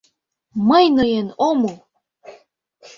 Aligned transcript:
—Мый 0.67 0.85
ноен 0.95 1.27
ом 1.47 1.59
ул! 1.71 1.77